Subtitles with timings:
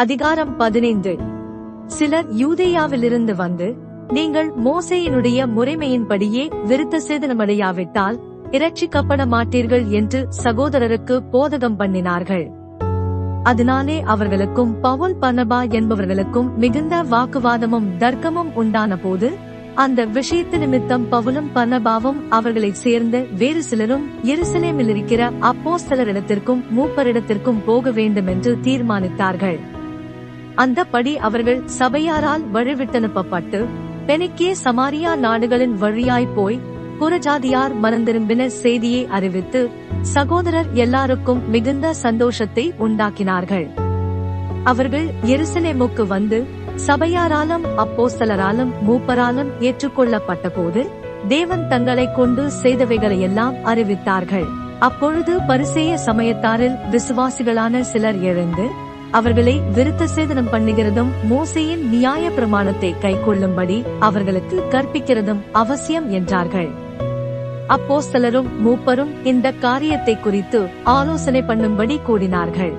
[0.00, 1.12] அதிகாரம் பதினைந்து.
[1.86, 3.76] சிலர் யூதேயாவிலிருந்து வந்து
[4.12, 8.16] நீங்கள் மோசையினுடைய முறைமையின்படியே விருத்த சேதனமடையாவிட்டால்
[8.50, 12.46] இரட்சிக்கப்பட மாட்டீர்கள் என்று சகோதரருக்கு போதகம் பண்ணினார்கள்.
[13.42, 19.30] அதனாலே அவர்களுக்கும் பவுல் பனபா என்பவர்களுக்கும் மிகுந்த வாக்குவாதமும் தர்க்கமும் உண்டான போது
[19.74, 28.26] அந்த விஷயத்து நிமித்தம் பவுலும் பனபாவும் அவர்களை சேர்ந்த வேறு சிலரும் எருசலேமில் இருக்கிற அப்போஸ்தலரிடத்திற்கும் மூப்பரிடத்திற்கும் போக வேண்டும்
[28.26, 29.58] என்று தீர்மானித்தார்கள்.
[30.56, 33.60] அந்தபடி அவர்கள் சபையாரால் வழிவிட்டனுப்பப்பட்டு
[34.06, 36.60] பெனிக்கே சமாரியா நாடுகளின் வழியாய் போய்
[37.00, 39.60] புறஜாதியார் மனந்திரும்பின செய்தியை அறிவித்து
[40.02, 43.66] சகோதரர் எல்லாருக்கும் மிகுந்த சந்தோஷத்தை உண்டாக்கினார்கள்.
[44.64, 46.38] அவர்கள் எருசலேமுக்கு வந்து
[46.86, 50.80] சபையாராலும் அப்போஸ்தலராலும் மூப்பராலும் ஏற்றுக்கொள்ளப்பட்ட போது
[51.28, 54.48] தேவன் தங்களை கொண்டு செய்தவைகளை எல்லாம் அறிவித்தார்கள்.
[54.78, 58.66] அப்பொழுது பரிசேய சமயத்தாரில் விசுவாசிகளான சிலர் எழுந்து
[59.10, 66.70] அவர்களை விருத்த சேதனம் பண்ணுகிறதும் மோசையின் நியாய பிரமாணத்தை கைக்கொள்ளும்படி அவர்களுக்கு கற்பிக்கிறதும் அவசியம் என்றார்கள்.
[67.68, 72.72] அப்போஸ்தலரும் மூப்பரும் இந்த காரியத்தை குறித்து ஆலோசனை பண்ணும்படி கூடினார்கள்.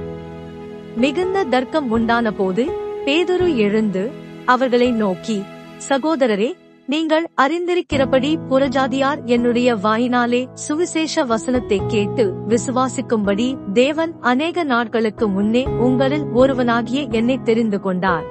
[0.95, 2.65] மிகுந்த தர்க்கம் உண்டான போது
[3.05, 4.11] பேதுரு எழுந்து
[4.45, 5.43] அவர்களை நோக்கி
[5.89, 6.55] சகோதரரே
[6.89, 17.07] நீங்கள் அறிந்திருக்கிறபடி புறஜாதியார் என்னுடைய வாயினாலே சுவிசேஷ வசனத்தை கேட்டு விசுவாசிக்கும்படி தேவன் அநேக நாட்களுக்கு முன்னே உங்களில் ஒருவனாகிய
[17.11, 18.23] என்னை தெரிந்து கொண்டார்.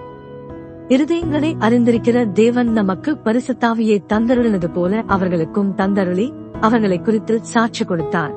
[0.89, 8.35] இருதயங்களை அறிந்திருக்கிற தேவன் நமக்கு பரிசுத்தாவியை தந்தருளினது போல அவர்களுக்கும் தந்தருளி அவர்களை குறித்து சாட்சி கொடுத்தார்.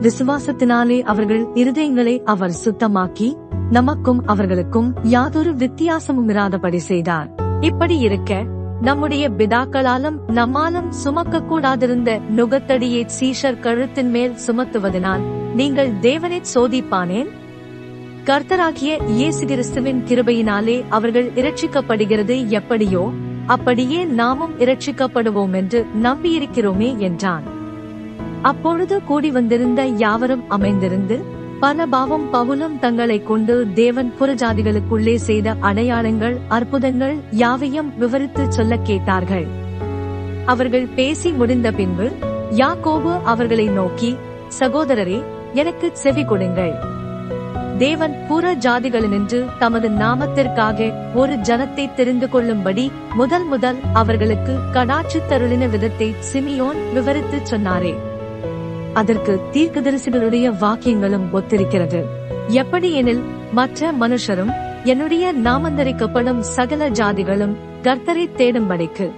[0.00, 3.36] விசுவாசத்தினாலே அவர்கள் இருதயங்களை அவர் சுத்தமாக்கி
[3.70, 7.34] நமக்கும் அவர்களுக்கும் யாதொரு வித்தியாசமும் இராதபடி செய்தார்.
[7.60, 8.44] இப்படி இருக்க
[8.84, 15.22] நம்முடைய பிதாக்களாலும் நம்மாலும் சுமக்க கூடாதிருந்த நுகத்தடியை சீஷர் கழுத்தின் மேல் சுமத்துவதனால்
[15.54, 17.30] நீங்கள் தேவனை சோதிப்பானேன்?
[18.24, 23.12] கர்த்தராகிய இயேசு கிறிஸ்துவின் கிருபையினாலே அவர்கள் இரட்சிக்கப்படுகிறது எப்படியோ
[23.46, 27.42] அப்படியே நாமும் இரட்சிக்கப்படுவோம் என்று நம்பியிருக்கிறோமே என்றான்.
[28.42, 31.18] அப்பொழுது கூடி வந்திருந்த யாவரும் அமைந்திருந்து
[31.64, 39.46] பலபாவம் பவுலும் தங்களை கொண்டு தேவன் புறஜாதிகளுக்குள்ளே செய்த அடையாளங்கள் அற்புதங்கள் யாவையும் விவரித்து சொல்ல கேட்டார்கள்.
[40.44, 42.10] அவர்கள் பேசி முடிந்த பின்பு
[42.50, 44.16] யாக்கோபு அவர்களை நோக்கி
[44.60, 46.74] சகோதரரே எனக்கு செவி கொடுங்கள்.
[47.78, 56.14] தேவன் புற ஜாதிகளினின்று தமது நாமத்திற்காக ஒரு ஜனத்தை தெரிந்து கொள்ளும்படி முதல் முதல் அவர்களுக்கு கடாட்சி தருளின விதத்தை
[56.32, 57.94] சிமியோன் விவரித்து சொன்னாரே.
[58.94, 62.04] அதற்கு தீர்க்கதரிசிகளுடைய வாக்கியங்களும் ஒத்திருக்கிறது.
[62.48, 63.22] எப்படி எனில்
[63.52, 64.52] மற்ற மனுஷரும்
[64.84, 69.10] என்னுடைய நாமந்தரிக்கப்படும் சகல ஜாதிகளும் கர்த்தரை தேடும்படிக்கு.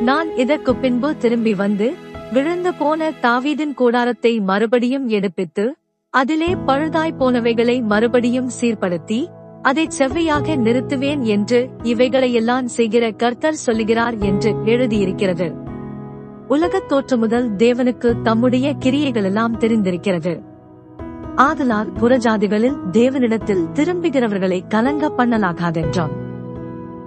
[0.00, 1.94] நான் இதற்கு பின்பு திரும்பி வந்து
[2.32, 5.64] விழுந்து போன தாவீதின் கூடாரத்தை மறுபடியும் எடுப்பித்து
[6.10, 9.26] அதிலே பழுதாய் போனவைகளை மறுபடியும் சீர்படுத்தி
[9.62, 15.65] அதை செவ்வையாக நிறுத்துவேன் என்று இவைகளையெல்லாம் செய்கிற கர்த்தர் சொல்லுகிறார் என்று எழுதியிருக்கிறது.
[16.48, 20.42] உலகத் தோற்ற முதல் தேவனுக்கு தம்முடைய கிரியைகளெல்லாம் தெரிந்திருக்கிறது.
[21.34, 26.24] ஆதலால் புறஜாதிகளில் தேவனிடத்தில் திரும்புகிறவர்களை கலங்க பண்ணலாகாதென்றாம்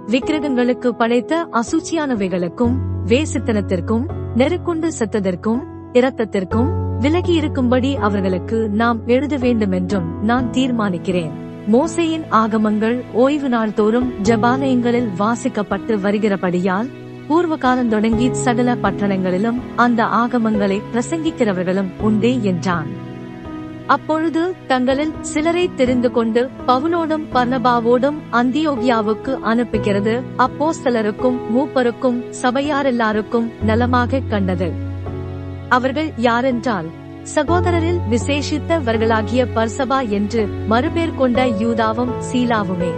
[0.06, 2.74] விக்கிரகங்களுக்கு படைத்த அசூச்சியானவைகளுக்கும்
[3.06, 4.04] வேசித்தனத்திற்கும்
[4.36, 5.60] நெருக்குண்டு செத்ததற்கும்
[5.92, 11.30] இரத்தத்திற்கும் விலகி இருக்கும்படி அவர்களுக்கு நாம் எழுத வேண்டும் என்றும் நான் தீர்மானிக்கிறேன்.
[11.72, 16.90] மோசையின் ஆகமங்கள் ஓய்வு நாள் தோறும் ஜபாலயங்களில் வாசிக்கப்பட்டு வருகிறபடியால்
[17.30, 22.88] பூர்வ காலம் தொடங்கி சகல பட்டணங்களிலும் அந்த ஆகமங்களை பிரசங்கிக்கிறவர்களும் உண்டே என்றான்.
[23.86, 30.22] அப்பொழுது தங்களில் சிலரை தெரிந்து கொண்டு பவுலோடும் பர்ணபாவோடும் அந்தியோகியாவுக்கு அனுப்புகிறது.
[30.36, 34.72] அப்போ சிலருக்கும் மூப்பருக்கும் சபையாரெல்லாருக்கும் நலமாக கண்டது.
[35.68, 36.90] அவர்கள் யாரென்றால்
[37.34, 42.92] சகோதரரில் விசேஷித்தவர்களாகிய பர்சபா என்று மறுபேர் கொண்ட யூதாவும் சீலாவுமே.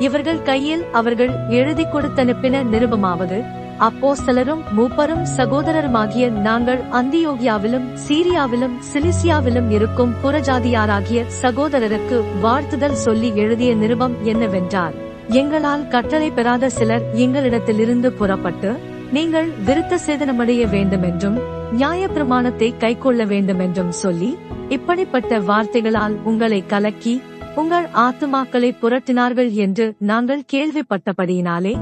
[0.00, 3.38] இவர்கள் கையில் அவர்கள் எழுதி கொடுத்தனுப்பின நிருபமாவது
[3.78, 14.16] அப்போ சிலரும் மூப்பரும் சகோதரருமாகிய நாங்கள் அந்தியோகியாவிலும் சீரியாவிலும் சிலிசியாவிலும் இருக்கும் புறஜாதியாராகிய சகோதரருக்கு வாழ்த்துதல் சொல்லி எழுதிய நிருபம்
[14.24, 14.96] என்னவென்றார்
[15.34, 18.70] எங்களால் கட்டளை பெறாத சிலர் எங்களிடத்திலிருந்து புறப்பட்டு
[19.12, 21.38] நீங்கள் விருத்த சேதனமடைய வேண்டும் என்றும்
[21.72, 24.30] நியாய பிரமாணத்தை கைக்கொள்ள வேண்டும் என்றும் சொல்லி
[24.68, 27.14] இப்படிப்பட்ட வார்த்தைகளால் உங்களை கலக்கி
[27.56, 31.74] உங்கள் ஆத்துமாக்களை புரட்டினார்கள் என்று நாங்கள் கேள்விப்பட்டபடியினாலே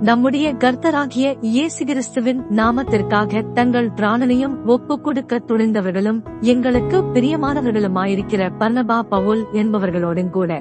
[0.00, 10.30] நம்முடைய கர்த்தராகிய இயேசு கிறிஸ்துவின் நாமத்திற்காக தங்கள் பிராணனையும் ஒப்பு கொடுக்க துணிந்தவர்களும் எங்களுக்கு பிரியமானவர்களுமாயிருக்கிற பர்ணபா பவுல் என்பவர்களோடும்
[10.30, 10.60] கூட.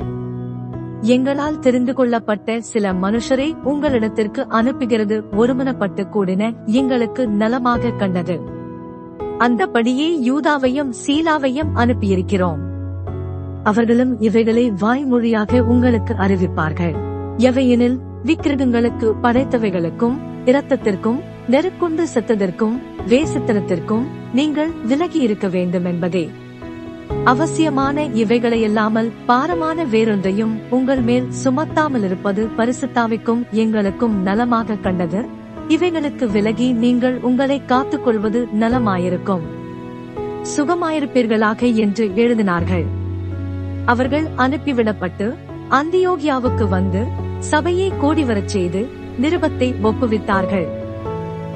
[1.01, 8.39] எங்களால் தெரிந்து கொள்ளப்பட்ட சில மனுஷரை உங்களிடத்திற்கு அனுப்புகிறது ஒருமனப்பட்டு கூடின எங்களுக்கு நலமாக கண்டது.
[9.37, 12.70] அந்தபடியே யூதாவையும் சீலாவையும் அனுப்பியிருக்கிறோம்.
[13.63, 16.95] அவர்களும் இவைகளை வாய்மொழியாக உங்களுக்கு அறிவிப்பார்கள்.
[17.37, 22.79] எவையெனில் விக்கிரகங்களுக்கு படைத்தவைகளுக்கும் இரத்தத்திற்கும் நெருக்குண்டு செத்ததற்கும்
[23.09, 24.03] வேசித்தனத்திற்கும்
[24.33, 26.29] நீங்கள் விலகி இருக்க வேண்டும் என்பதே.
[27.23, 35.25] அவசியமான இவைகளையல்லாமல் பாரமான வேறொன்றையும் உங்கள் மேல் சுமத்தாமல் இருப்பது பரிசுத்தாவிக்கும் எங்களுக்கும் நலமாக கண்டது.
[35.67, 39.41] இவைகளுக்கு விலகி நீங்கள் உங்களை காத்துக் கொள்வது நலமாயிருக்கும்.
[40.57, 42.85] சுகமாயிருப்பீர்களாக என்று எழுதினார்கள்.
[43.85, 45.35] அவர்கள் அனுப்பிவிடப்பட்டு
[45.69, 47.05] அந்தியோகியாவுக்கு வந்து
[47.39, 48.89] சபையை கூடி வரச் செய்து
[49.21, 50.67] நிருபத்தை ஒப்புவித்தார்கள்.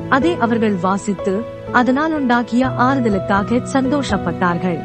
[0.10, 4.80] அதை அவர்கள் வாசித்து அதனால் உண்டாகிய ஆறுதலுக்காக சந்தோஷப்பட்டார்கள்.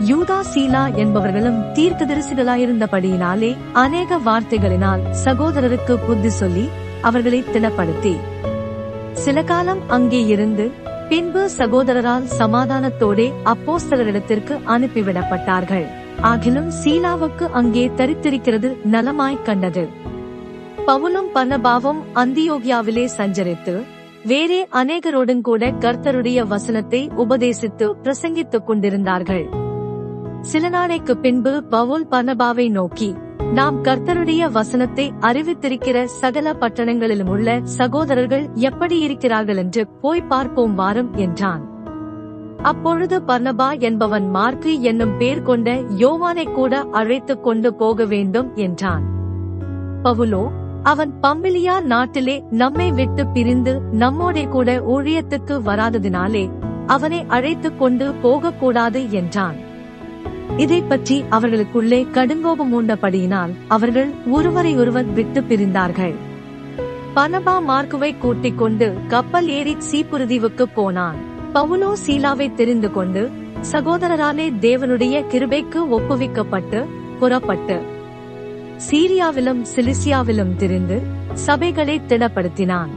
[0.00, 6.68] யூதா சீலா என்பவர்களும் தீர்க்கதரிசிகளாயிருந்தபடியினாலே அநேக வார்த்தைகளினால் சகோதரருக்கு புத்தி சொல்லி
[7.00, 8.16] அவர்களை திடப்படுத்தி.
[9.12, 10.70] சில காலம் அங்கே இருந்து
[11.08, 15.86] பின்பு சகோதரரால் சமாதானத்தோடே அப்போஸ்தலரிடத்திற்கு அனுப்பிவிடப்பட்டார்கள்.
[16.22, 19.88] ஆகிலும் சீலாவுக்கு அங்கே தரித்திருக்கிறது நலமாய்க் கண்டது.
[20.86, 23.84] பவுலும் பர்னபாவும் அந்தியோகியாவிலே சஞ்சரித்து
[24.24, 29.48] வேறே அநேகரோடும் கூட கர்த்தருடைய வசனத்தை உபதேசித்து பிரசங்கித்துக் கொண்டிருந்தார்கள்.
[30.40, 33.14] சில நாளைக்கு பின்பு பவுல் பர்னபாவை நோக்கி
[33.52, 41.73] நாம் கர்த்தருடைய வசனத்தை அறிவித்திருக்கிற சகல பட்டணங்களிலும் உள்ள சகோதரர்கள் எப்படி இருக்கிறார்கள் என்று போய் பார்ப்போம் வாரும் என்றான்.
[42.64, 49.04] அப்பொழுது பர்னபா என்பவன் மார்க்கு என்னும் பேர் கொண்ட யோவானை கூட அழைத்துக் கொண்டு போக வேண்டும் என்றான்.
[50.04, 50.50] பவுலோ
[50.82, 56.50] அவன் பம்பிலியா நாட்டிலே நம்மை விட்டு பிரிந்து நம்மோடே கூட ஊழியத்துக்கு வராததினாலே
[56.86, 59.56] அவனை அழைத்துக் கொண்டு போகக்கூடாது என்றான்.
[60.56, 66.14] இதை பற்றி அவர்களுக்குள்ளே கடுங்கோபம் உண்டபடியினால் அவர்கள் ஒருவரை ஒருவர் விட்டு பிரிந்தார்கள்.
[67.16, 71.32] பனபா மார்க்குவை கூட்டிக் கொண்டு கப்பல் ஏறி சீப்புருதீவுக்கு போனான்.
[71.54, 73.30] பவுலோ சீலாவை தெரிந்து கொண்டு
[73.72, 76.84] சகோதரராலே தேவனுடைய கிருபைக்கு ஒப்புவிக்கப்பட்டு
[77.18, 77.76] புறப்பட்டு
[78.90, 81.02] சீரியாவிலும் சிலிசியாவிலும் திரிந்து
[81.46, 82.92] சபைகளை திடப்படுத்தினான்.